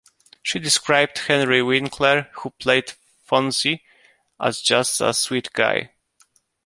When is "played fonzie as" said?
2.49-4.59